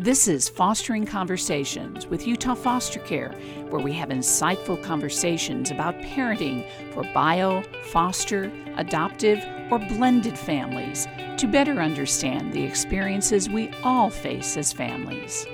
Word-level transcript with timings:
This 0.00 0.28
is 0.28 0.48
Fostering 0.48 1.06
Conversations 1.06 2.06
with 2.06 2.24
Utah 2.24 2.54
Foster 2.54 3.00
Care, 3.00 3.32
where 3.68 3.82
we 3.82 3.92
have 3.94 4.10
insightful 4.10 4.80
conversations 4.80 5.72
about 5.72 5.96
parenting 5.96 6.64
for 6.92 7.02
bio, 7.12 7.62
foster, 7.90 8.52
adoptive, 8.76 9.44
or 9.72 9.80
blended 9.80 10.38
families 10.38 11.08
to 11.38 11.48
better 11.48 11.80
understand 11.80 12.52
the 12.52 12.62
experiences 12.62 13.50
we 13.50 13.70
all 13.82 14.08
face 14.08 14.56
as 14.56 14.72
families. 14.72 15.44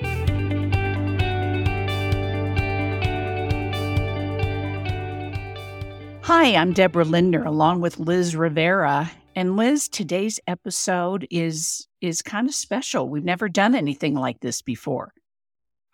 Hi, 6.25 6.55
I'm 6.55 6.75
Deborah 6.75 7.07
Lindner 7.07 7.45
along 7.45 7.81
with 7.81 7.99
Liz 7.99 8.37
Rivera. 8.37 9.11
And 9.37 9.57
Liz, 9.57 9.89
today's 9.89 10.39
episode 10.47 11.27
is 11.29 11.89
is 12.01 12.23
kind 12.23 12.49
of 12.49 12.55
special. 12.55 13.09
We've 13.09 13.25
never 13.25 13.49
done 13.49 13.75
anything 13.75 14.15
like 14.15 14.39
this 14.41 14.63
before. 14.63 15.13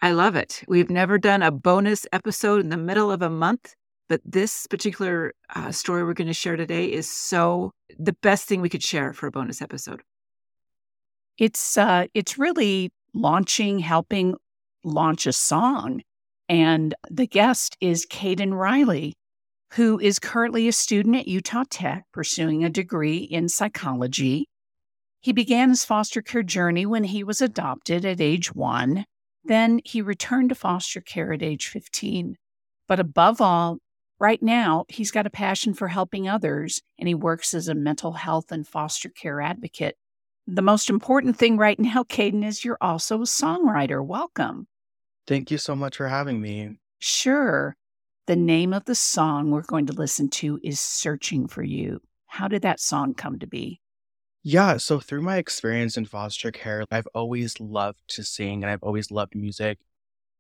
I 0.03 0.13
love 0.13 0.37
it. 0.37 0.63
We've 0.69 0.91
never 0.91 1.19
done 1.19 1.43
a 1.43 1.51
bonus 1.51 2.07
episode 2.13 2.61
in 2.61 2.69
the 2.69 2.77
middle 2.77 3.11
of 3.11 3.23
a 3.23 3.31
month, 3.31 3.75
but 4.11 4.21
this 4.25 4.67
particular 4.67 5.33
uh, 5.55 5.73
story 5.73 6.05
we're 6.05 6.13
going 6.13 6.29
to 6.29 6.35
share 6.35 6.57
today 6.57 6.87
is 6.87 7.09
so 7.11 7.73
the 7.99 8.13
best 8.13 8.47
thing 8.47 8.61
we 8.61 8.69
could 8.69 8.83
share 8.83 9.15
for 9.15 9.27
a 9.27 9.31
bonus 9.31 9.63
episode. 9.63 10.03
It's 11.39 11.79
uh, 11.79 12.09
it's 12.13 12.39
really 12.39 12.93
launching, 13.15 13.79
helping 13.79 14.35
launch 14.85 15.27
a 15.27 15.33
song, 15.33 16.03
and 16.51 16.95
the 17.11 17.27
guest 17.27 17.79
is 17.81 18.05
Cadon 18.05 18.53
Riley, 18.53 19.15
who 19.75 20.01
is 20.01 20.19
currently 20.19 20.67
a 20.67 20.73
student 20.73 21.17
at 21.17 21.29
Utah 21.29 21.65
Tech 21.69 22.05
pursuing 22.13 22.65
a 22.65 22.71
degree 22.71 23.19
in 23.19 23.49
psychology. 23.49 24.49
He 25.21 25.33
began 25.33 25.69
his 25.69 25.85
foster 25.85 26.23
care 26.23 26.43
journey 26.43 26.87
when 26.87 27.05
he 27.05 27.23
was 27.23 27.41
adopted 27.41 28.05
at 28.05 28.21
age 28.21 28.55
one. 28.55 29.05
Then 29.45 29.81
he 29.85 30.03
returned 30.03 30.49
to 30.49 30.55
foster 30.55 31.01
care 31.01 31.33
at 31.33 31.43
age 31.43 31.69
15. 31.69 32.37
But 32.89 33.01
above 33.01 33.41
all, 33.41 33.79
right 34.19 34.43
now, 34.43 34.87
he's 34.89 35.11
got 35.11 35.27
a 35.27 35.31
passion 35.31 35.75
for 35.75 35.89
helping 35.89 36.29
others 36.29 36.83
and 36.99 37.07
he 37.07 37.15
works 37.15 37.55
as 37.55 37.69
a 37.69 37.75
mental 37.75 38.13
health 38.13 38.51
and 38.51 38.67
foster 38.67 39.09
care 39.09 39.41
advocate. 39.41 39.97
The 40.47 40.63
most 40.63 40.91
important 40.91 41.37
thing 41.37 41.57
right 41.57 41.79
now, 41.81 42.03
Cadon, 42.03 42.43
is 42.43 42.65
you're 42.65 42.79
also 42.81 43.19
a 43.19 43.25
songwriter. 43.25 44.05
Welcome. 44.05 44.67
Thank 45.27 45.51
you 45.51 45.59
so 45.59 45.77
much 45.77 45.97
for 45.97 46.09
having 46.09 46.41
me. 46.41 46.77
Sure. 46.99 47.77
The 48.27 48.37
name 48.37 48.73
of 48.73 48.85
the 48.85 48.95
song 48.95 49.51
we're 49.51 49.63
going 49.63 49.87
to 49.87 49.93
listen 49.93 50.29
to 50.31 50.61
is 50.63 50.79
Searching 50.79 51.49
for 51.49 51.63
You. 51.63 52.01
How 52.27 52.49
did 52.49 52.63
that 52.63 52.79
song 52.79 53.15
come 53.15 53.39
to 53.39 53.47
be? 53.47 53.81
Yeah, 54.43 54.77
so 54.77 55.01
through 55.01 55.23
my 55.23 55.39
experience 55.39 55.97
in 55.97 56.05
foster 56.05 56.51
care, 56.53 56.85
I've 56.91 57.09
always 57.15 57.59
loved 57.61 58.01
to 58.09 58.23
sing 58.23 58.63
and 58.63 58.71
I've 58.71 58.83
always 58.83 59.11
loved 59.11 59.35
music. 59.35 59.79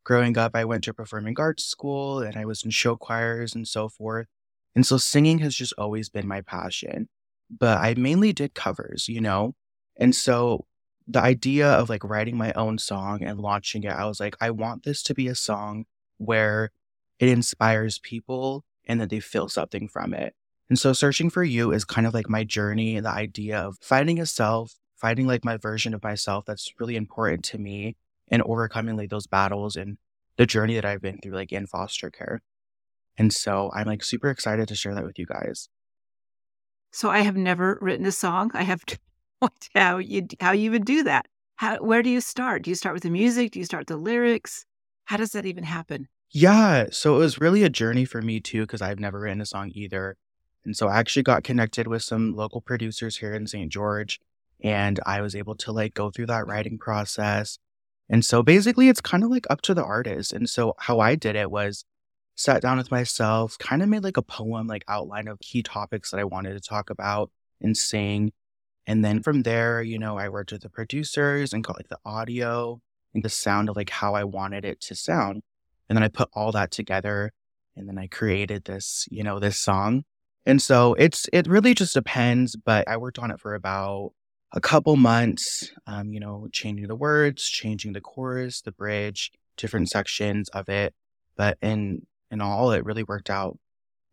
Growing 0.04 0.38
up, 0.38 0.52
I 0.54 0.64
went 0.64 0.84
to 0.84 0.94
performing 0.94 1.34
arts 1.38 1.64
school 1.64 2.20
and 2.20 2.36
I 2.36 2.44
was 2.44 2.64
in 2.64 2.70
show 2.70 2.96
choirs 2.96 3.54
and 3.54 3.66
so 3.66 3.88
forth. 3.88 4.26
And 4.74 4.86
so 4.86 4.96
singing 4.96 5.38
has 5.40 5.54
just 5.54 5.74
always 5.76 6.08
been 6.08 6.28
my 6.28 6.42
passion. 6.42 7.08
But 7.50 7.78
I 7.78 7.94
mainly 7.94 8.32
did 8.32 8.54
covers, 8.54 9.08
you 9.08 9.20
know? 9.20 9.54
And 9.96 10.14
so 10.14 10.66
the 11.08 11.20
idea 11.20 11.68
of 11.68 11.88
like 11.88 12.04
writing 12.04 12.36
my 12.36 12.52
own 12.52 12.78
song 12.78 13.24
and 13.24 13.40
launching 13.40 13.82
it, 13.82 13.92
I 13.92 14.06
was 14.06 14.20
like, 14.20 14.36
I 14.40 14.50
want 14.50 14.84
this 14.84 15.02
to 15.04 15.14
be 15.14 15.26
a 15.26 15.34
song 15.34 15.86
where 16.18 16.70
it 17.20 17.28
inspires 17.28 18.00
people 18.00 18.64
and 18.86 19.00
that 19.00 19.10
they 19.10 19.20
feel 19.20 19.48
something 19.48 19.86
from 19.86 20.14
it. 20.14 20.34
And 20.68 20.78
so 20.78 20.92
searching 20.92 21.30
for 21.30 21.44
you 21.44 21.70
is 21.70 21.84
kind 21.84 22.06
of 22.06 22.14
like 22.14 22.28
my 22.28 22.42
journey, 22.44 22.98
the 22.98 23.10
idea 23.10 23.58
of 23.58 23.76
finding 23.80 24.18
a 24.18 24.26
self, 24.26 24.74
finding 24.96 25.26
like 25.26 25.44
my 25.44 25.58
version 25.58 25.94
of 25.94 26.02
myself 26.02 26.46
that's 26.46 26.72
really 26.80 26.96
important 26.96 27.44
to 27.44 27.58
me 27.58 27.96
and 28.28 28.42
overcoming 28.42 28.96
like 28.96 29.10
those 29.10 29.26
battles 29.26 29.76
and 29.76 29.98
the 30.36 30.46
journey 30.46 30.74
that 30.74 30.84
I've 30.84 31.02
been 31.02 31.18
through 31.18 31.34
like 31.34 31.52
in 31.52 31.66
foster 31.66 32.10
care. 32.10 32.40
And 33.18 33.32
so 33.32 33.70
I'm 33.74 33.86
like 33.86 34.02
super 34.02 34.30
excited 34.30 34.68
to 34.68 34.74
share 34.74 34.94
that 34.94 35.04
with 35.04 35.18
you 35.18 35.26
guys. 35.26 35.68
So 36.90 37.10
I 37.10 37.20
have 37.20 37.36
never 37.36 37.78
written 37.82 38.06
a 38.06 38.12
song. 38.12 38.50
I 38.54 38.62
have 38.62 38.84
to 38.86 38.98
how 39.74 39.98
you 39.98 40.26
how 40.40 40.52
you 40.52 40.70
would 40.70 40.84
do 40.86 41.02
that. 41.02 41.26
How 41.56 41.76
where 41.78 42.02
do 42.02 42.08
you 42.08 42.20
start? 42.22 42.62
Do 42.62 42.70
you 42.70 42.74
start 42.76 42.94
with 42.94 43.02
the 43.02 43.10
music? 43.10 43.52
Do 43.52 43.58
you 43.58 43.64
start 43.64 43.88
the 43.88 43.96
lyrics? 43.96 44.64
How 45.04 45.18
does 45.18 45.32
that 45.32 45.44
even 45.44 45.64
happen? 45.64 46.08
Yeah, 46.32 46.86
so 46.92 47.16
it 47.16 47.18
was 47.18 47.40
really 47.40 47.64
a 47.64 47.68
journey 47.68 48.04
for 48.04 48.22
me 48.22 48.40
too, 48.40 48.62
because 48.62 48.80
I've 48.82 49.00
never 49.00 49.20
written 49.20 49.40
a 49.40 49.46
song 49.46 49.72
either. 49.74 50.16
And 50.64 50.76
so 50.76 50.88
I 50.88 50.98
actually 50.98 51.22
got 51.24 51.42
connected 51.42 51.88
with 51.88 52.02
some 52.02 52.34
local 52.36 52.60
producers 52.60 53.16
here 53.16 53.34
in 53.34 53.46
St. 53.46 53.70
George, 53.72 54.20
and 54.62 55.00
I 55.06 55.22
was 55.22 55.34
able 55.34 55.56
to 55.56 55.72
like 55.72 55.94
go 55.94 56.10
through 56.10 56.26
that 56.26 56.46
writing 56.46 56.78
process. 56.78 57.58
And 58.08 58.24
so 58.24 58.42
basically, 58.42 58.88
it's 58.88 59.00
kind 59.00 59.24
of 59.24 59.30
like 59.30 59.46
up 59.50 59.60
to 59.62 59.74
the 59.74 59.84
artist. 59.84 60.32
And 60.32 60.48
so 60.48 60.74
how 60.78 61.00
I 61.00 61.14
did 61.16 61.36
it 61.36 61.50
was 61.50 61.84
sat 62.36 62.62
down 62.62 62.78
with 62.78 62.90
myself, 62.90 63.58
kind 63.58 63.82
of 63.82 63.88
made 63.88 64.04
like 64.04 64.16
a 64.16 64.22
poem, 64.22 64.66
like 64.66 64.84
outline 64.88 65.28
of 65.28 65.40
key 65.40 65.62
topics 65.62 66.10
that 66.10 66.20
I 66.20 66.24
wanted 66.24 66.54
to 66.54 66.60
talk 66.60 66.90
about 66.90 67.30
and 67.60 67.76
sing. 67.76 68.32
And 68.86 69.04
then 69.04 69.22
from 69.22 69.42
there, 69.42 69.82
you 69.82 69.98
know, 69.98 70.18
I 70.18 70.28
worked 70.28 70.52
with 70.52 70.62
the 70.62 70.70
producers 70.70 71.52
and 71.52 71.64
got 71.64 71.76
like 71.78 71.88
the 71.88 71.98
audio 72.04 72.80
and 73.14 73.22
the 73.24 73.28
sound 73.28 73.68
of 73.68 73.76
like 73.76 73.90
how 73.90 74.14
I 74.14 74.24
wanted 74.24 74.64
it 74.64 74.80
to 74.82 74.94
sound. 74.94 75.42
And 75.90 75.96
then 75.96 76.04
I 76.04 76.08
put 76.08 76.30
all 76.32 76.52
that 76.52 76.70
together 76.70 77.32
and 77.74 77.88
then 77.88 77.98
I 77.98 78.06
created 78.06 78.64
this, 78.64 79.08
you 79.10 79.24
know, 79.24 79.40
this 79.40 79.58
song. 79.58 80.04
And 80.46 80.62
so 80.62 80.94
it's, 80.94 81.28
it 81.32 81.48
really 81.48 81.74
just 81.74 81.94
depends, 81.94 82.54
but 82.54 82.88
I 82.88 82.96
worked 82.96 83.18
on 83.18 83.32
it 83.32 83.40
for 83.40 83.54
about 83.54 84.12
a 84.52 84.60
couple 84.60 84.94
months, 84.94 85.72
um, 85.88 86.12
you 86.12 86.20
know, 86.20 86.46
changing 86.52 86.86
the 86.86 86.94
words, 86.94 87.48
changing 87.48 87.92
the 87.92 88.00
chorus, 88.00 88.60
the 88.60 88.70
bridge, 88.70 89.32
different 89.56 89.90
sections 89.90 90.48
of 90.50 90.68
it. 90.68 90.94
But 91.36 91.58
in, 91.60 92.06
in 92.30 92.40
all, 92.40 92.70
it 92.70 92.84
really 92.84 93.02
worked 93.02 93.28
out. 93.28 93.58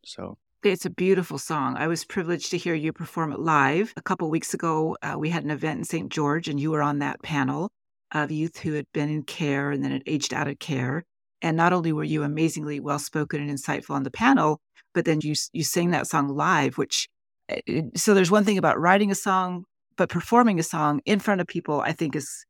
So 0.04 0.40
it's 0.64 0.86
a 0.86 0.90
beautiful 0.90 1.38
song. 1.38 1.78
I 1.78 1.86
was 1.86 2.04
privileged 2.04 2.50
to 2.52 2.58
hear 2.58 2.74
you 2.74 2.92
perform 2.92 3.32
it 3.32 3.40
live. 3.40 3.94
A 3.96 4.02
couple 4.02 4.32
weeks 4.32 4.56
ago, 4.56 4.98
uh, 5.04 5.16
we 5.18 5.30
had 5.30 5.44
an 5.44 5.52
event 5.52 5.78
in 5.78 5.84
St. 5.84 6.09
George, 6.09 6.48
and 6.48 6.59
you 6.59 6.72
were 6.72 6.82
on 6.82 7.00
that 7.00 7.22
panel 7.22 7.70
of 8.12 8.32
youth 8.32 8.58
who 8.58 8.74
had 8.74 8.88
been 8.94 9.09
in 9.09 9.22
care 9.22 9.70
and 9.70 9.84
then 9.84 9.92
had 9.92 10.04
aged 10.08 10.34
out 10.34 10.48
of 10.48 10.58
care. 10.58 11.04
And 11.42 11.56
not 11.56 11.74
only 11.74 11.94
were 11.94 12.03
you 12.03 12.24
amazingly 12.24 12.80
well 12.80 13.00
spoken 13.00 13.42
and 13.42 13.50
insightful 13.50 13.92
on 13.92 14.03
the 14.03 14.12
panel, 14.12 14.59
but 14.94 15.06
then 15.06 15.20
you 15.22 15.36
you 15.53 15.64
sang 15.64 15.92
that 15.92 16.08
song 16.08 16.30
live. 16.30 16.78
Which 16.78 17.08
eh, 17.50 17.84
so 17.96 18.14
there's 18.14 18.31
one 18.31 18.44
thing 18.44 18.58
about 18.58 18.80
writing 18.80 19.12
a 19.12 19.16
song, 19.16 19.66
but 19.97 20.09
performing 20.09 20.59
a 20.59 20.64
song 20.64 21.02
in 21.06 21.20
front 21.20 21.42
of 21.42 21.47
people, 21.47 21.81
I 21.81 21.92
think 21.94 22.16
is 22.16 22.46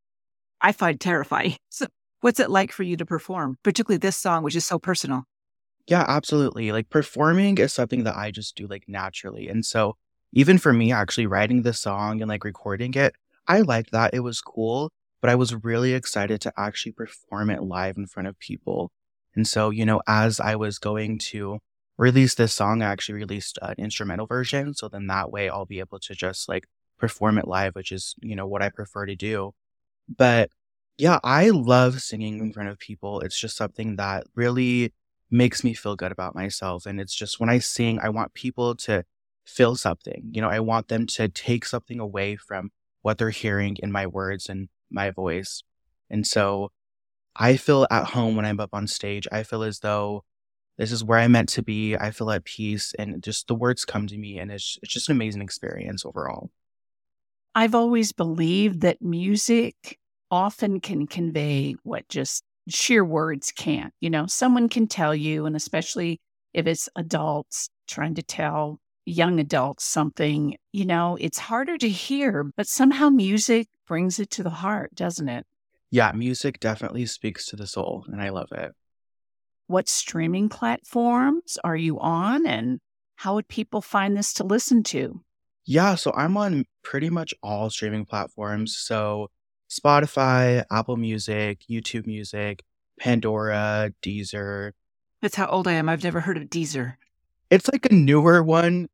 I 0.61 0.71
find 0.71 0.99
terrifying. 0.99 1.55
So 1.69 1.87
what's 2.21 2.39
it 2.39 2.49
like 2.49 2.71
for 2.71 2.83
you 2.83 2.97
to 2.97 3.05
perform, 3.05 3.57
particularly 3.63 3.99
this 3.99 4.17
song, 4.17 4.43
which 4.43 4.55
is 4.55 4.65
so 4.65 4.79
personal? 4.79 5.23
Yeah, 5.87 6.03
absolutely. 6.07 6.71
Like 6.71 6.89
performing 6.89 7.57
is 7.59 7.73
something 7.73 8.03
that 8.05 8.17
I 8.17 8.31
just 8.31 8.55
do 8.55 8.67
like 8.67 8.85
naturally, 8.87 9.47
and 9.47 9.65
so 9.65 9.95
even 10.33 10.57
for 10.57 10.73
me, 10.73 10.91
actually 10.91 11.27
writing 11.27 11.61
the 11.61 11.73
song 11.73 12.21
and 12.21 12.29
like 12.29 12.43
recording 12.43 12.93
it, 12.93 13.15
I 13.47 13.61
liked 13.61 13.91
that. 13.91 14.13
It 14.13 14.19
was 14.21 14.41
cool 14.41 14.91
but 15.21 15.29
I 15.29 15.35
was 15.35 15.63
really 15.63 15.93
excited 15.93 16.41
to 16.41 16.53
actually 16.57 16.93
perform 16.93 17.49
it 17.49 17.63
live 17.63 17.97
in 17.97 18.07
front 18.07 18.27
of 18.27 18.39
people. 18.39 18.91
And 19.35 19.47
so, 19.47 19.69
you 19.69 19.85
know, 19.85 20.01
as 20.07 20.39
I 20.39 20.55
was 20.55 20.79
going 20.79 21.19
to 21.19 21.59
release 21.97 22.35
this 22.35 22.53
song, 22.53 22.81
I 22.81 22.91
actually 22.91 23.15
released 23.15 23.57
an 23.61 23.75
instrumental 23.77 24.27
version. 24.27 24.73
So 24.73 24.87
then 24.87 25.07
that 25.07 25.31
way 25.31 25.49
I'll 25.49 25.65
be 25.65 25.79
able 25.79 25.99
to 25.99 26.13
just 26.13 26.47
like 26.47 26.65
perform 26.97 27.37
it 27.37 27.47
live, 27.47 27.75
which 27.75 27.91
is, 27.91 28.15
you 28.19 28.35
know, 28.35 28.47
what 28.47 28.61
I 28.61 28.69
prefer 28.69 29.05
to 29.05 29.15
do. 29.15 29.53
But 30.07 30.49
yeah, 30.97 31.19
I 31.23 31.49
love 31.49 32.01
singing 32.01 32.39
in 32.39 32.53
front 32.53 32.69
of 32.69 32.79
people. 32.79 33.19
It's 33.21 33.39
just 33.39 33.57
something 33.57 33.97
that 33.97 34.25
really 34.35 34.93
makes 35.29 35.63
me 35.63 35.73
feel 35.73 35.95
good 35.95 36.11
about 36.11 36.35
myself. 36.35 36.85
And 36.85 36.99
it's 36.99 37.13
just 37.13 37.39
when 37.39 37.49
I 37.49 37.59
sing, 37.59 37.99
I 37.99 38.09
want 38.09 38.33
people 38.33 38.75
to 38.77 39.03
feel 39.45 39.75
something. 39.75 40.29
You 40.31 40.41
know, 40.41 40.49
I 40.49 40.59
want 40.59 40.87
them 40.87 41.05
to 41.07 41.27
take 41.27 41.65
something 41.65 41.99
away 41.99 42.35
from 42.35 42.71
what 43.01 43.17
they're 43.17 43.29
hearing 43.29 43.77
in 43.81 43.91
my 43.91 44.07
words 44.07 44.49
and 44.49 44.69
my 44.89 45.11
voice. 45.11 45.63
And 46.09 46.25
so 46.25 46.71
I 47.35 47.57
feel 47.57 47.87
at 47.91 48.05
home 48.05 48.35
when 48.35 48.45
I'm 48.45 48.59
up 48.59 48.71
on 48.73 48.87
stage. 48.87 49.27
I 49.31 49.43
feel 49.43 49.63
as 49.63 49.79
though 49.79 50.23
this 50.77 50.91
is 50.91 51.03
where 51.03 51.19
I'm 51.19 51.31
meant 51.31 51.49
to 51.49 51.63
be. 51.63 51.95
I 51.95 52.11
feel 52.11 52.31
at 52.31 52.45
peace 52.45 52.93
and 52.97 53.21
just 53.23 53.47
the 53.47 53.55
words 53.55 53.85
come 53.85 54.07
to 54.07 54.17
me 54.17 54.39
and 54.39 54.51
it's, 54.51 54.77
it's 54.81 54.93
just 54.93 55.09
an 55.09 55.15
amazing 55.15 55.41
experience 55.41 56.05
overall. 56.05 56.49
I've 57.55 57.75
always 57.75 58.11
believed 58.11 58.81
that 58.81 59.01
music 59.01 59.97
often 60.29 60.79
can 60.79 61.07
convey 61.07 61.75
what 61.83 62.07
just 62.07 62.43
sheer 62.69 63.03
words 63.03 63.51
can't. 63.51 63.93
You 63.99 64.09
know, 64.09 64.27
someone 64.27 64.69
can 64.69 64.87
tell 64.87 65.15
you, 65.15 65.45
and 65.45 65.55
especially 65.55 66.19
if 66.53 66.67
it's 66.67 66.89
adults 66.95 67.69
trying 67.87 68.15
to 68.15 68.23
tell 68.23 68.79
young 69.05 69.39
adults 69.39 69.85
something, 69.85 70.55
you 70.73 70.85
know, 70.85 71.17
it's 71.19 71.39
harder 71.39 71.77
to 71.77 71.89
hear, 71.89 72.43
but 72.55 72.67
somehow 72.67 73.09
music 73.09 73.67
brings 73.87 74.19
it 74.19 74.29
to 74.31 74.43
the 74.43 74.49
heart, 74.49 74.93
doesn't 74.93 75.29
it? 75.29 75.45
Yeah, 75.89 76.11
music 76.11 76.59
definitely 76.59 77.05
speaks 77.05 77.47
to 77.47 77.55
the 77.55 77.67
soul, 77.67 78.05
and 78.07 78.21
I 78.21 78.29
love 78.29 78.51
it. 78.51 78.73
What 79.67 79.89
streaming 79.89 80.49
platforms 80.49 81.57
are 81.63 81.75
you 81.75 81.99
on, 81.99 82.45
and 82.45 82.79
how 83.15 83.35
would 83.35 83.47
people 83.47 83.81
find 83.81 84.15
this 84.15 84.33
to 84.33 84.43
listen 84.43 84.83
to? 84.83 85.21
Yeah, 85.65 85.95
so 85.95 86.13
I'm 86.15 86.37
on 86.37 86.65
pretty 86.83 87.09
much 87.09 87.33
all 87.41 87.69
streaming 87.69 88.05
platforms. 88.05 88.77
So 88.77 89.29
Spotify, 89.69 90.63
Apple 90.71 90.97
Music, 90.97 91.61
YouTube 91.69 92.07
Music, 92.07 92.63
Pandora, 92.99 93.91
Deezer. 94.01 94.71
That's 95.21 95.35
how 95.35 95.47
old 95.47 95.67
I 95.67 95.73
am. 95.73 95.89
I've 95.89 96.03
never 96.03 96.21
heard 96.21 96.37
of 96.37 96.43
Deezer. 96.43 96.95
It's 97.49 97.69
like 97.71 97.85
a 97.89 97.93
newer 97.93 98.43
one. 98.43 98.87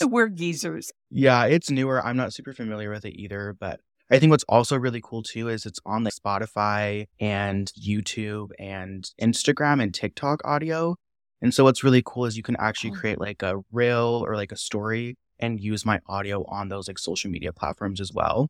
We're 0.02 0.28
geezers. 0.28 0.90
Yeah, 1.10 1.44
it's 1.44 1.70
newer. 1.70 2.04
I'm 2.04 2.16
not 2.16 2.32
super 2.32 2.52
familiar 2.52 2.90
with 2.90 3.04
it 3.04 3.14
either, 3.14 3.54
but 3.58 3.80
I 4.12 4.18
think 4.18 4.30
what's 4.30 4.44
also 4.48 4.78
really 4.78 5.00
cool 5.02 5.22
too 5.22 5.48
is 5.48 5.66
it's 5.66 5.80
on 5.86 6.04
like 6.04 6.14
Spotify 6.14 7.06
and 7.20 7.72
YouTube 7.80 8.50
and 8.58 9.10
Instagram 9.20 9.82
and 9.82 9.94
TikTok 9.94 10.40
audio. 10.44 10.96
And 11.40 11.52
so 11.54 11.64
what's 11.64 11.82
really 11.82 12.02
cool 12.04 12.26
is 12.26 12.36
you 12.36 12.42
can 12.44 12.56
actually 12.58 12.90
Oh. 12.90 12.94
create 12.94 13.20
like 13.20 13.42
a 13.42 13.62
reel 13.72 14.22
or 14.26 14.36
like 14.36 14.52
a 14.52 14.56
story 14.56 15.16
and 15.40 15.60
use 15.60 15.84
my 15.86 16.00
audio 16.06 16.44
on 16.46 16.68
those 16.68 16.88
like 16.88 16.98
social 16.98 17.30
media 17.30 17.52
platforms 17.52 18.00
as 18.00 18.12
well. 18.12 18.48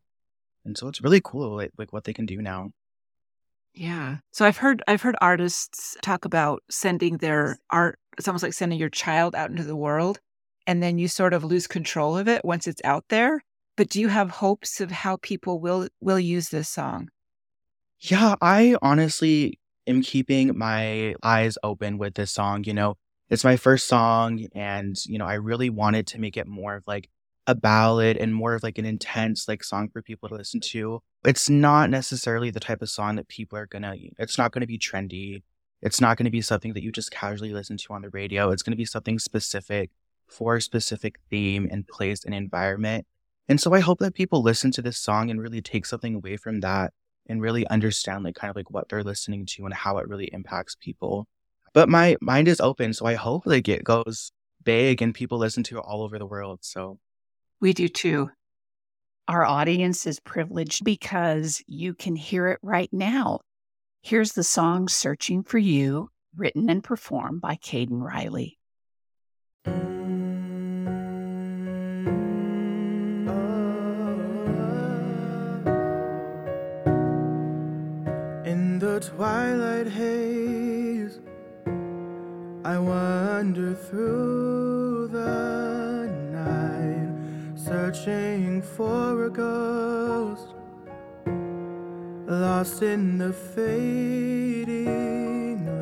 And 0.65 0.77
so 0.79 0.89
it's 0.89 1.03
really 1.03 1.21
cool 1.23 1.57
like, 1.57 1.73
like 1.79 1.93
what 1.93 2.05
they 2.05 2.13
can 2.15 2.27
do 2.27 2.43
now. 2.43 2.71
Yeah. 3.75 4.19
So 4.33 4.45
I've 4.45 4.59
heard 4.59 4.83
I've 4.87 5.03
heard 5.03 5.17
artists 5.21 5.97
talk 6.03 6.25
about 6.25 6.63
sending 6.71 7.19
their 7.19 7.59
art 7.71 7.99
it's 8.19 8.29
almost 8.29 8.43
like 8.43 8.53
sending 8.53 8.79
your 8.79 8.91
child 8.91 9.35
out 9.35 9.51
into 9.51 9.65
the 9.65 9.77
world 9.77 10.21
and 10.67 10.83
then 10.83 10.99
you 10.99 11.09
sort 11.09 11.33
of 11.33 11.45
lose 11.45 11.67
control 11.67 12.17
of 12.19 12.29
it 12.29 12.45
once 12.45 12.67
it's 12.67 12.83
out 12.85 13.05
there. 13.09 13.43
But 13.77 13.89
do 13.89 14.01
you 14.01 14.09
have 14.09 14.31
hopes 14.31 14.81
of 14.81 14.91
how 14.91 15.17
people 15.17 15.61
will 15.61 15.89
will 16.01 16.21
use 16.21 16.51
this 16.51 16.69
song? 16.69 17.09
Yeah, 18.01 18.35
I 18.41 18.77
honestly 18.83 19.59
am 19.87 20.03
keeping 20.03 20.57
my 20.57 21.15
eyes 21.23 21.57
open 21.63 21.99
with 21.99 22.15
this 22.15 22.31
song. 22.33 22.65
You 22.65 22.75
know, 22.75 22.97
it's 23.31 23.45
my 23.45 23.57
first 23.57 23.87
song, 23.87 24.47
and, 24.55 24.97
you 25.07 25.19
know, 25.19 25.27
I 25.27 25.35
really 25.35 25.71
wanted 25.71 26.07
to 26.09 26.21
make 26.21 26.37
it 26.37 26.47
more 26.47 26.77
of 26.77 26.85
like 26.87 27.09
a 27.47 27.55
ballad 27.55 28.17
and 28.17 28.35
more 28.35 28.55
of 28.55 28.63
like 28.63 28.79
an 28.79 28.85
intense 28.85 29.49
like 29.49 29.65
song 29.65 29.89
for 29.89 30.03
people 30.03 30.29
to 30.29 30.35
listen 30.35 30.61
to. 30.61 31.01
It's 31.25 31.49
not 31.49 31.91
necessarily 31.91 32.51
the 32.51 32.61
type 32.61 32.83
of 32.83 32.91
song 32.91 33.17
that 33.17 33.29
people 33.29 33.59
are 33.59 33.67
gonna, 33.67 33.95
it's 34.19 34.39
not 34.39 34.53
gonna 34.53 34.67
be 34.67 34.79
trendy. 34.79 35.43
It's 35.81 36.01
not 36.01 36.17
gonna 36.17 36.31
be 36.31 36.43
something 36.43 36.75
that 36.75 36.83
you 36.83 36.93
just 36.93 37.11
casually 37.11 37.53
listen 37.53 37.77
to 37.79 37.93
on 37.95 38.03
the 38.03 38.11
radio. 38.11 38.51
It's 38.51 38.63
gonna 38.63 38.77
be 38.77 38.85
something 38.85 39.19
specific 39.19 39.91
for 40.29 40.57
a 40.57 40.61
specific 40.63 41.19
theme 41.31 41.69
and 41.71 41.87
place 41.87 42.25
and 42.25 42.35
environment. 42.35 43.07
And 43.53 43.61
so 43.61 43.75
I 43.75 43.81
hope 43.81 43.99
that 43.99 44.15
people 44.15 44.41
listen 44.43 44.71
to 44.71 44.81
this 44.81 44.97
song 44.97 45.31
and 45.31 45.39
really 45.39 45.61
take 45.61 45.85
something 45.85 46.15
away 46.15 46.39
from 46.39 46.61
that 46.61 46.95
and 47.27 47.43
really 47.43 47.67
understand 47.67 48.25
like 48.25 48.35
kind 48.35 48.49
of 48.49 48.57
like 48.57 48.71
what 48.71 48.89
they're 48.89 49.05
listening 49.05 49.45
to 49.45 49.67
and 49.67 49.75
how 49.75 49.99
it 49.99 50.09
really 50.09 50.31
impacts 50.33 50.75
people. 50.75 51.29
But 51.75 51.91
my 51.91 52.17
mind 52.23 52.49
is 52.49 52.63
open, 52.63 52.95
so 52.95 53.05
I 53.05 53.13
hope 53.13 53.43
like 53.45 53.69
it 53.69 53.85
goes 53.85 54.33
big 54.65 55.03
and 55.03 55.15
people 55.15 55.37
listen 55.37 55.65
to 55.65 55.77
it 55.77 55.85
all 55.87 56.03
over 56.03 56.19
the 56.19 56.25
world. 56.25 56.61
So 56.63 56.99
We 57.61 57.75
do 57.75 57.89
too. 57.89 58.31
Our 59.29 59.45
audience 59.45 60.07
is 60.07 60.19
privileged 60.19 60.83
because 60.83 61.63
you 61.67 61.93
can 61.93 62.17
hear 62.17 62.49
it 62.49 62.59
right 62.63 62.89
now. 62.91 63.41
Here's 64.01 64.33
the 64.33 64.45
song 64.45 64.89
Searching 64.89 65.43
for 65.43 65.59
You, 65.59 66.09
written 66.35 66.71
and 66.71 66.83
performed 66.83 67.43
by 67.43 67.57
Cadon 67.57 68.03
Riley. 68.03 68.59
Twilight 79.03 79.89
haze, 79.89 81.19
I 82.65 82.79
wander 82.79 83.75
through 83.75 85.09
the 85.09 86.07
night, 86.31 87.11
searching 87.59 88.63
for 88.63 89.25
a 89.25 89.31
ghost, 89.31 90.55
lost 92.29 92.83
in 92.85 93.19
the 93.19 93.33
fading 93.33 94.77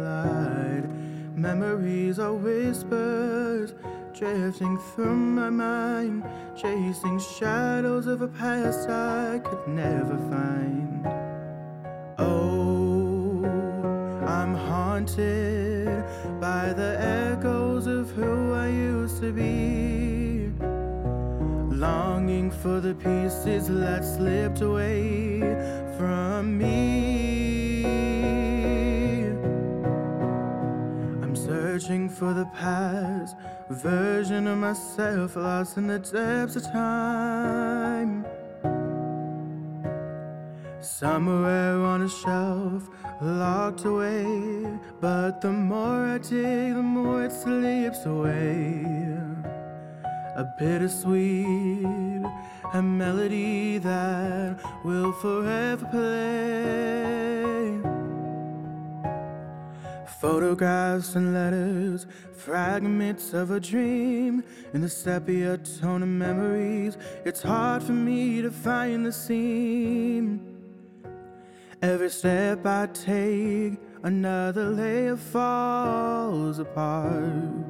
light. 0.03 0.89
Memories 1.37 2.19
are 2.19 2.33
whispers 2.33 3.75
drifting 4.15 4.79
through 4.95 5.15
my 5.15 5.51
mind, 5.51 6.25
chasing 6.57 7.21
shadows 7.21 8.07
of 8.07 8.23
a 8.23 8.29
past 8.29 8.89
I 8.89 9.41
could 9.45 9.69
never 9.69 10.17
find. 10.31 10.80
Haunted 15.01 16.05
by 16.41 16.73
the 16.75 17.01
echoes 17.33 17.87
of 17.87 18.11
who 18.11 18.53
I 18.53 18.69
used 18.69 19.21
to 19.23 19.33
be. 19.33 20.51
Longing 21.75 22.51
for 22.51 22.81
the 22.81 22.95
pieces 22.95 23.69
that 23.69 24.05
slipped 24.05 24.61
away 24.61 25.41
from 25.97 26.59
me. 26.59 27.87
I'm 31.23 31.35
searching 31.35 32.11
for 32.11 32.35
the 32.35 32.47
past 32.55 33.37
version 33.71 34.47
of 34.47 34.59
myself 34.59 35.37
lost 35.37 35.79
in 35.79 35.87
the 35.87 35.99
depths 35.99 36.57
of 36.57 36.65
time. 36.65 37.80
Somewhere 40.83 41.77
on 41.83 42.03
a 42.03 42.09
shelf, 42.09 42.89
locked 43.21 43.85
away. 43.85 44.67
But 44.99 45.43
the 45.43 45.53
more 45.53 46.07
I 46.07 46.19
dig, 46.19 46.75
the 46.75 46.83
more 46.83 47.25
it 47.25 47.33
slips 47.33 48.07
away. 48.07 48.87
A 50.37 50.45
bittersweet, 50.59 52.25
a 52.73 52.81
melody 52.83 53.77
that 53.77 54.59
will 54.83 55.13
forever 55.13 55.87
play. 55.91 57.11
Photographs 60.19 61.15
and 61.15 61.35
letters, 61.35 62.07
fragments 62.33 63.35
of 63.35 63.51
a 63.51 63.61
dream. 63.61 64.43
In 64.73 64.81
the 64.81 64.89
sepia 64.89 65.59
tone 65.59 66.03
of 66.03 66.09
memories, 66.09 66.97
it's 67.27 67.43
hard 67.43 67.83
for 67.83 67.93
me 67.93 68.41
to 68.41 68.51
find 68.51 69.05
the 69.05 69.13
seam. 69.13 70.50
Every 71.83 72.11
step 72.11 72.67
I 72.67 72.89
take, 72.93 73.79
another 74.03 74.67
layer 74.67 75.17
falls 75.17 76.59
apart. 76.59 77.65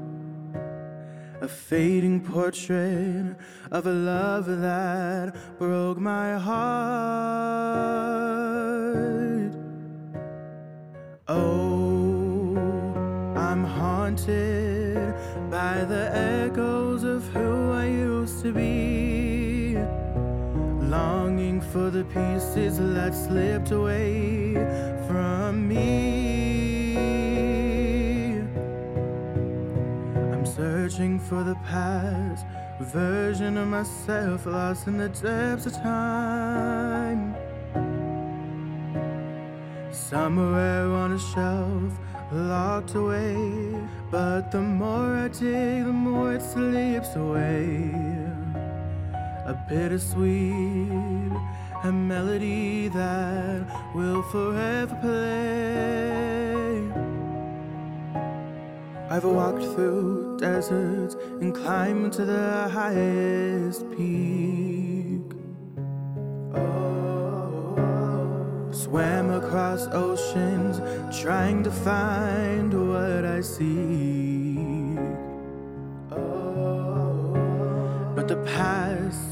A 1.41 1.47
fading 1.47 2.21
portrait 2.21 3.37
of 3.71 3.87
a 3.87 3.93
love 3.93 4.47
that 4.47 5.37
broke 5.61 5.99
my 5.99 6.37
heart. 6.39 6.61
Oh, 11.29 12.57
I'm 13.37 13.63
haunted 13.63 15.15
by 15.51 15.85
the 15.85 16.11
echoes 16.13 16.70
for 21.73 21.91
the 21.91 22.05
pieces 22.05 22.79
that 22.79 23.15
slipped 23.15 23.71
away 23.71 24.55
from 25.07 25.69
me. 25.69 26.97
I'm 30.33 30.45
searching 30.45 31.21
for 31.21 31.45
the 31.45 31.55
past 31.67 32.45
version 32.81 33.57
of 33.57 33.69
myself 33.69 34.47
lost 34.47 34.89
in 34.89 34.99
the 34.99 35.11
depths 35.11 35.67
of 35.67 35.75
time. 35.75 37.37
Somewhere 39.93 40.87
on 40.87 41.13
a 41.13 41.19
shelf, 41.19 41.93
locked 42.33 42.97
away. 42.97 43.37
But 44.11 44.51
the 44.51 44.61
more 44.61 45.15
I 45.15 45.29
dig, 45.29 45.85
the 45.85 45.93
more 45.93 46.33
it 46.35 46.43
slips 46.43 47.15
away. 47.15 47.93
A 49.47 49.55
bittersweet, 49.69 51.20
a 51.83 51.91
melody 51.91 52.89
that 52.89 53.67
will 53.95 54.23
forever 54.25 54.95
play. 55.01 56.21
I've 59.09 59.25
walked 59.25 59.63
through 59.63 60.37
deserts 60.39 61.17
and 61.41 61.55
climbed 61.55 62.13
to 62.15 62.27
the 62.27 62.69
highest 62.69 63.91
peak. 63.93 65.23
Oh, 66.55 67.75
swam 68.73 69.31
across 69.31 69.87
oceans 69.89 70.81
trying 71.19 71.63
to 71.65 71.71
find 71.71 72.75
what 72.91 73.25
I 73.25 73.41
seek. 73.41 74.99
Oh, 76.13 77.33
but 78.15 78.29
the 78.29 78.37
past 78.45 79.30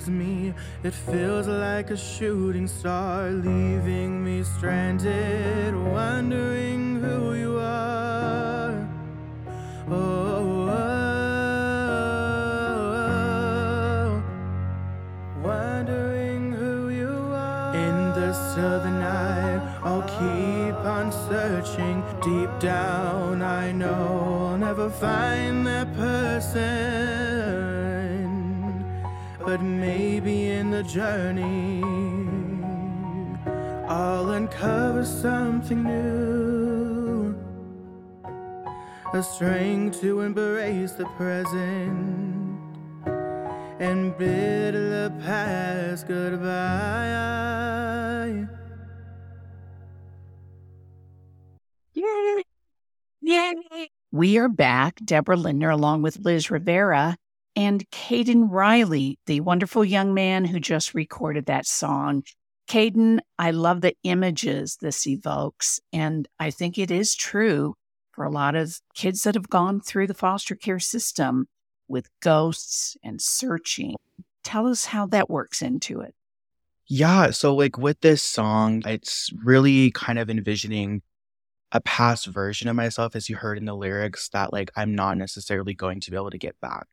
eludes 0.00 0.08
me. 0.08 0.54
It 0.82 0.94
feels 0.94 1.46
like 1.46 1.90
a 1.90 1.96
shooting 1.96 2.66
star 2.66 3.30
leaving 3.30 4.24
me 4.24 4.42
stranded, 4.42 5.74
wondering 5.74 7.00
who 7.02 7.34
you 7.34 7.58
are. 7.58 7.59
Uncover 34.50 35.04
something 35.04 35.84
new. 35.84 37.36
A 39.14 39.22
strength 39.22 40.00
to 40.00 40.22
embrace 40.22 40.90
the 40.92 41.06
present 41.16 42.58
and 43.78 44.18
bid 44.18 44.74
the 44.74 45.12
past 45.20 46.08
goodbye. 46.08 46.48
Yay! 51.94 52.42
Yay! 53.22 53.88
We 54.10 54.36
are 54.36 54.48
back, 54.48 54.96
Deborah 55.04 55.36
Lindner, 55.36 55.70
along 55.70 56.02
with 56.02 56.18
Liz 56.18 56.50
Rivera 56.50 57.16
and 57.54 57.88
Cadon 57.92 58.48
Riley, 58.48 59.18
the 59.26 59.40
wonderful 59.42 59.84
young 59.84 60.12
man 60.12 60.44
who 60.44 60.58
just 60.58 60.92
recorded 60.92 61.46
that 61.46 61.66
song. 61.66 62.24
Cadon, 62.70 63.20
I 63.36 63.50
love 63.50 63.80
the 63.80 63.96
images 64.04 64.78
this 64.80 65.04
evokes, 65.04 65.80
and 65.92 66.28
I 66.38 66.52
think 66.52 66.78
it 66.78 66.92
is 66.92 67.16
true 67.16 67.74
for 68.12 68.24
a 68.24 68.30
lot 68.30 68.54
of 68.54 68.78
kids 68.94 69.24
that 69.24 69.34
have 69.34 69.50
gone 69.50 69.80
through 69.80 70.06
the 70.06 70.14
foster 70.14 70.54
care 70.54 70.78
system 70.78 71.48
with 71.88 72.06
ghosts 72.20 72.96
and 73.02 73.20
searching. 73.20 73.96
Tell 74.44 74.68
us 74.68 74.84
how 74.84 75.06
that 75.06 75.28
works 75.28 75.62
into 75.62 76.00
it. 76.00 76.14
Yeah. 76.86 77.30
So, 77.30 77.56
like 77.56 77.76
with 77.76 78.02
this 78.02 78.22
song, 78.22 78.84
it's 78.86 79.32
really 79.44 79.90
kind 79.90 80.20
of 80.20 80.30
envisioning 80.30 81.02
a 81.72 81.80
past 81.80 82.26
version 82.26 82.68
of 82.68 82.76
myself, 82.76 83.16
as 83.16 83.28
you 83.28 83.34
heard 83.34 83.58
in 83.58 83.64
the 83.64 83.74
lyrics, 83.74 84.28
that 84.28 84.52
like 84.52 84.70
I'm 84.76 84.94
not 84.94 85.18
necessarily 85.18 85.74
going 85.74 85.98
to 86.02 86.10
be 86.12 86.16
able 86.16 86.30
to 86.30 86.38
get 86.38 86.60
back 86.60 86.86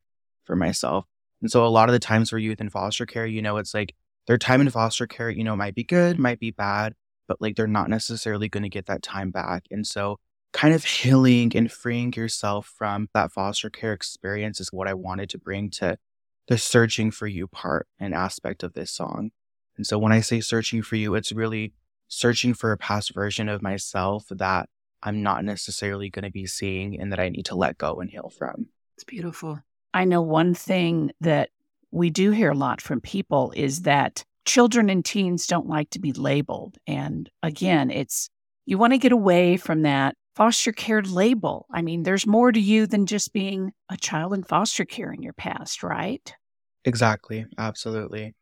for 0.43 0.55
myself. 0.55 1.05
And 1.43 1.51
so, 1.51 1.63
a 1.63 1.69
lot 1.69 1.87
of 1.87 1.93
the 1.93 1.99
times 1.99 2.31
for 2.31 2.39
youth 2.39 2.61
in 2.61 2.71
foster 2.71 3.05
care, 3.05 3.27
you 3.27 3.43
know, 3.43 3.57
it's 3.57 3.75
like 3.75 3.93
their 4.27 4.37
time 4.37 4.61
in 4.61 4.69
foster 4.69 5.07
care, 5.07 5.29
you 5.29 5.43
know, 5.43 5.55
might 5.55 5.75
be 5.75 5.83
good, 5.83 6.19
might 6.19 6.39
be 6.39 6.51
bad, 6.51 6.93
but 7.27 7.41
like 7.41 7.55
they're 7.55 7.67
not 7.67 7.89
necessarily 7.89 8.49
going 8.49 8.63
to 8.63 8.69
get 8.69 8.85
that 8.85 9.01
time 9.01 9.31
back. 9.31 9.65
And 9.71 9.85
so, 9.87 10.19
kind 10.53 10.73
of 10.73 10.83
healing 10.83 11.51
and 11.55 11.71
freeing 11.71 12.13
yourself 12.13 12.73
from 12.77 13.09
that 13.13 13.31
foster 13.31 13.69
care 13.69 13.93
experience 13.93 14.59
is 14.59 14.71
what 14.71 14.87
I 14.87 14.93
wanted 14.93 15.29
to 15.31 15.37
bring 15.37 15.69
to 15.71 15.97
the 16.47 16.57
searching 16.57 17.11
for 17.11 17.27
you 17.27 17.47
part 17.47 17.87
and 17.99 18.13
aspect 18.13 18.63
of 18.63 18.73
this 18.73 18.91
song. 18.91 19.31
And 19.75 19.85
so 19.85 19.97
when 19.97 20.11
I 20.11 20.21
say 20.21 20.39
searching 20.39 20.81
for 20.81 20.95
you, 20.95 21.13
it's 21.15 21.31
really 21.31 21.73
searching 22.07 22.53
for 22.53 22.71
a 22.71 22.77
past 22.77 23.13
version 23.13 23.49
of 23.49 23.61
myself 23.61 24.25
that 24.31 24.69
I'm 25.03 25.21
not 25.21 25.43
necessarily 25.43 26.09
going 26.09 26.25
to 26.25 26.31
be 26.31 26.47
seeing 26.47 26.99
and 26.99 27.11
that 27.11 27.19
I 27.19 27.29
need 27.29 27.45
to 27.47 27.55
let 27.55 27.77
go 27.77 27.99
and 27.99 28.09
heal 28.09 28.31
from. 28.35 28.67
It's 28.95 29.03
beautiful. 29.03 29.59
I 29.93 30.05
know 30.05 30.21
one 30.21 30.53
thing 30.53 31.11
that 31.21 31.49
we 31.97 32.09
do 32.09 32.31
hear 32.31 32.51
a 32.51 32.55
lot 32.55 32.81
from 32.81 33.01
people 33.01 33.51
is 33.55 33.83
that 33.83 34.23
children 34.45 34.89
and 34.89 35.03
teens 35.03 35.47
don't 35.47 35.67
like 35.67 35.89
to 35.91 35.99
be 35.99 36.13
labeled. 36.13 36.77
And 36.87 37.29
again, 37.43 37.89
it's 37.89 38.29
you 38.65 38.77
want 38.77 38.93
to 38.93 38.97
get 38.97 39.11
away 39.11 39.57
from 39.57 39.81
that 39.81 40.15
foster 40.35 40.71
care 40.71 41.01
label. 41.01 41.65
I 41.71 41.81
mean, 41.81 42.03
there's 42.03 42.27
more 42.27 42.51
to 42.51 42.59
you 42.59 42.87
than 42.87 43.05
just 43.05 43.33
being 43.33 43.71
a 43.89 43.97
child 43.97 44.33
in 44.33 44.43
foster 44.43 44.85
care 44.85 45.11
in 45.11 45.21
your 45.21 45.33
past, 45.33 45.83
right? 45.83 46.33
Exactly. 46.85 47.45
Absolutely. 47.57 48.35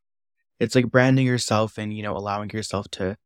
It's 0.59 0.75
like 0.75 0.91
branding 0.91 1.25
yourself 1.25 1.77
and, 1.77 1.95
you 1.95 2.03
know, 2.03 2.15
allowing 2.15 2.49
yourself 2.49 2.87
to 2.91 3.17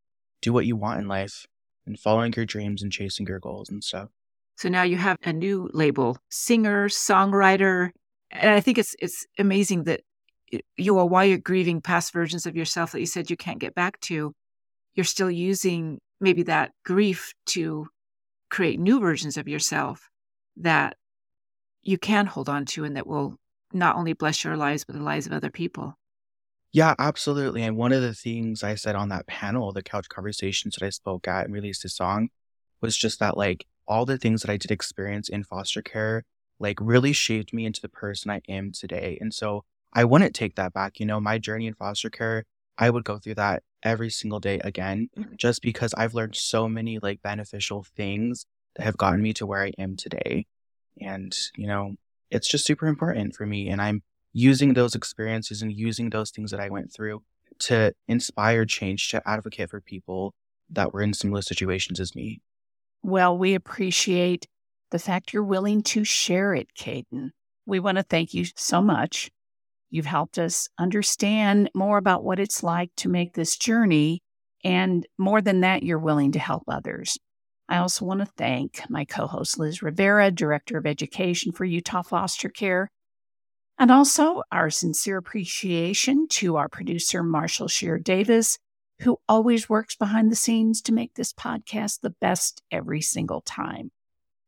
do 0.42 0.54
what 0.54 0.66
you 0.66 0.76
want 0.76 1.02
in 1.02 1.08
life 1.08 1.46
and 1.86 2.00
following 2.00 2.34
your 2.36 2.46
dreams 2.46 2.82
and 2.82 2.92
chasing 2.92 3.28
your 3.28 3.40
goals 3.40 3.70
and 3.70 3.84
stuff. 3.84 4.10
So 4.56 4.70
now 4.70 4.84
you 4.84 4.98
have 4.98 5.18
a 5.24 5.34
new 5.34 5.70
label, 5.74 6.18
singer, 6.30 6.90
songwriter, 6.90 7.92
and 8.32 8.52
I 8.52 8.60
think 8.60 8.78
it's 8.78 8.96
it's 9.00 9.26
amazing 9.38 9.86
that 9.86 10.02
you 10.78 10.98
are 10.98 11.06
while 11.06 11.26
you're 11.26 11.38
grieving 11.38 11.82
past 11.82 12.14
versions 12.14 12.46
of 12.46 12.56
yourself 12.56 12.92
that 12.92 13.00
you 13.00 13.06
said 13.06 13.30
you 13.30 13.38
can't 13.38 13.60
get 13.60 13.76
back 13.76 14.00
to, 14.02 14.34
you're 14.96 15.04
still 15.04 15.32
using 15.32 16.00
maybe 16.20 16.44
that 16.44 16.72
grief 16.84 17.34
to 17.48 17.88
create 18.50 18.80
new 18.80 19.00
versions 19.00 19.38
of 19.38 19.48
yourself 19.48 20.10
that 20.58 20.96
you 21.82 21.98
can 21.98 22.26
hold 22.26 22.50
on 22.50 22.66
to 22.66 22.84
and 22.84 22.98
that 22.98 23.08
will 23.08 23.36
not 23.72 23.96
only 23.96 24.14
bless 24.14 24.44
your 24.44 24.58
lives, 24.58 24.84
but 24.84 24.96
the 24.96 25.04
lives 25.04 25.28
of 25.28 25.34
other 25.34 25.52
people. 25.52 25.96
Yeah, 26.72 26.94
absolutely. 27.00 27.64
And 27.64 27.78
one 27.78 27.94
of 27.94 28.02
the 28.02 28.14
things 28.14 28.64
I 28.64 28.76
said 28.76 28.96
on 28.96 29.10
that 29.10 29.28
panel, 29.28 29.72
the 29.72 29.82
couch 29.82 30.08
conversations 30.10 30.76
that 30.76 30.86
I 30.86 30.90
spoke 30.90 31.28
at 31.28 31.46
and 31.46 31.54
released 31.54 31.86
a 31.86 31.90
song, 31.90 32.30
was 32.82 32.96
just 32.96 33.20
that 33.20 33.38
like 33.38 33.66
all 33.88 34.06
the 34.06 34.18
things 34.18 34.42
that 34.42 34.52
I 34.52 34.58
did 34.58 34.72
experience 34.72 35.30
in 35.30 35.44
foster 35.44 35.82
care, 35.82 36.26
like 36.60 36.78
really 36.80 37.14
shaped 37.14 37.54
me 37.54 37.66
into 37.66 37.82
the 37.82 37.90
person 37.90 38.30
I 38.30 38.42
am 38.48 38.72
today. 38.72 39.18
And 39.20 39.34
so 39.34 39.64
I 39.94 40.06
wouldn't 40.06 40.36
take 40.36 40.56
that 40.56 40.74
back. 40.74 41.00
You 41.00 41.06
know, 41.06 41.20
my 41.20 41.38
journey 41.38 41.68
in 41.68 41.74
foster 41.74 42.10
care, 42.10 42.46
I 42.78 42.90
would 42.90 43.04
go 43.04 43.18
through 43.18 43.36
that 43.36 43.64
every 43.84 44.10
single 44.10 44.40
day 44.40 44.60
again, 44.64 45.10
mm-hmm. 45.18 45.36
just 45.36 45.62
because 45.62 45.94
I've 45.96 46.14
learned 46.14 46.36
so 46.36 46.68
many 46.68 47.00
like 47.00 47.22
beneficial 47.22 47.86
things 47.96 48.46
that 48.76 48.84
have 48.84 48.98
gotten 48.98 49.22
me 49.22 49.34
to 49.34 49.46
where 49.46 49.64
I 49.64 49.72
am 49.78 49.96
today. 49.96 50.46
And, 51.02 51.36
you 51.56 51.68
know, 51.68 51.96
it's 52.30 52.48
just 52.48 52.66
super 52.66 52.88
important 52.88 53.36
for 53.36 53.46
me. 53.46 53.70
And 53.70 53.82
I'm 53.82 54.04
using 54.34 54.74
those 54.74 54.96
experiences 54.96 55.62
and 55.62 55.72
using 55.72 56.10
those 56.10 56.32
things 56.32 56.52
that 56.52 56.60
I 56.60 56.70
went 56.70 56.94
through 56.94 57.24
to 57.60 57.94
inspire 58.08 58.66
change, 58.66 59.10
to 59.10 59.28
advocate 59.28 59.70
for 59.70 59.82
people 59.82 60.34
that 60.70 60.94
were 60.94 61.02
in 61.02 61.14
similar 61.14 61.42
situations 61.42 62.00
as 62.00 62.16
me. 62.16 62.42
Well, 63.02 63.38
we 63.38 63.56
appreciate 63.56 64.48
the 64.92 65.00
fact 65.00 65.34
you're 65.34 65.44
willing 65.44 65.82
to 65.84 66.04
share 66.04 66.54
it, 66.54 66.76
Cadon. 66.76 67.32
We 67.66 67.80
want 67.80 67.98
to 67.98 68.04
thank 68.04 68.34
you 68.34 68.46
so 68.56 68.82
much 68.82 69.32
You've 69.90 70.06
helped 70.06 70.38
us 70.38 70.70
understand 70.78 71.70
more 71.74 71.98
about 71.98 72.24
what 72.24 72.40
it's 72.40 72.64
like 72.64 72.92
to 72.98 73.10
make 73.10 73.34
this 73.34 73.58
journey. 73.58 74.22
And 74.64 75.06
more 75.18 75.42
than 75.42 75.62
that, 75.62 75.84
you're 75.84 76.00
willing 76.00 76.34
to 76.34 76.40
help 76.40 76.64
others. 76.68 77.18
I 77.68 77.78
also 77.78 78.06
want 78.06 78.20
to 78.20 78.26
thank 78.26 78.82
my 78.90 79.06
co 79.06 79.28
host, 79.28 79.60
Liz 79.60 79.82
Rivera, 79.82 80.32
Director 80.32 80.78
of 80.78 80.86
Education 80.86 81.52
for 81.52 81.66
Utah 81.66 82.02
Foster 82.02 82.50
Care, 82.50 82.90
and 83.78 83.92
also 83.92 84.42
our 84.52 84.70
sincere 84.70 85.18
appreciation 85.18 86.28
to 86.30 86.56
our 86.56 86.68
producer, 86.68 87.24
Marshall 87.24 87.68
Shear 87.68 88.00
Davis, 88.00 88.58
who 89.02 89.20
always 89.30 89.70
works 89.70 89.96
behind 89.96 90.32
the 90.32 90.36
scenes 90.36 90.82
to 90.82 90.94
make 90.94 91.14
this 91.14 91.32
podcast 91.32 92.02
the 92.02 92.10
best 92.10 92.62
every 92.72 93.02
single 93.02 93.42
time. 93.42 93.92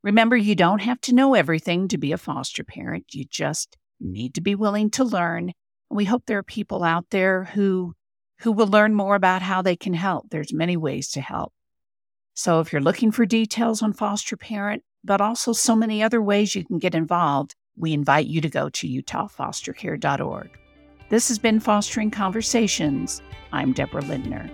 Remember, 0.03 0.35
you 0.35 0.55
don't 0.55 0.81
have 0.81 0.99
to 1.01 1.13
know 1.13 1.35
everything 1.35 1.87
to 1.89 1.97
be 1.97 2.11
a 2.11 2.17
foster 2.17 2.63
parent. 2.63 3.13
You 3.13 3.23
just 3.25 3.77
need 4.01 4.35
to 4.35 4.41
be 4.41 4.55
willing 4.55 4.89
to 4.91 5.03
learn. 5.03 5.53
We 5.89 6.05
hope 6.05 6.23
there 6.25 6.39
are 6.39 6.43
people 6.43 6.83
out 6.83 7.05
there 7.11 7.45
who 7.45 7.93
who 8.41 8.51
will 8.51 8.67
learn 8.67 8.95
more 8.95 9.13
about 9.13 9.43
how 9.43 9.61
they 9.61 9.75
can 9.75 9.93
help. 9.93 10.29
There's 10.31 10.51
many 10.51 10.75
ways 10.75 11.09
to 11.11 11.21
help. 11.21 11.53
So 12.33 12.59
if 12.59 12.73
you're 12.73 12.81
looking 12.81 13.11
for 13.11 13.25
details 13.25 13.83
on 13.83 13.93
foster 13.93 14.35
parent, 14.35 14.83
but 15.03 15.21
also 15.21 15.53
so 15.53 15.75
many 15.75 16.01
other 16.01 16.21
ways 16.21 16.55
you 16.55 16.65
can 16.65 16.79
get 16.79 16.95
involved, 16.95 17.55
we 17.77 17.93
invite 17.93 18.25
you 18.25 18.41
to 18.41 18.49
go 18.49 18.69
to 18.69 18.87
utahfostercare.org. 18.87 20.49
This 21.09 21.27
has 21.27 21.37
been 21.37 21.59
Fostering 21.59 22.09
Conversations. 22.09 23.21
I'm 23.51 23.73
Deborah 23.73 24.01
Lindner. 24.01 24.49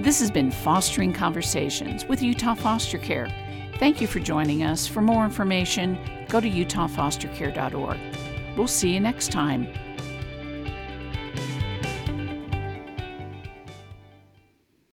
This 0.00 0.20
has 0.20 0.30
been 0.30 0.50
Fostering 0.50 1.12
Conversations 1.12 2.06
with 2.06 2.22
Utah 2.22 2.54
Foster 2.54 2.98
Care. 2.98 3.28
Thank 3.78 4.00
you 4.00 4.06
for 4.06 4.20
joining 4.20 4.62
us. 4.62 4.86
For 4.86 5.02
more 5.02 5.24
information, 5.24 5.98
go 6.28 6.40
to 6.40 6.50
utahfostercare.org. 6.50 7.98
We'll 8.56 8.66
see 8.66 8.94
you 8.94 9.00
next 9.00 9.30
time. 9.32 9.68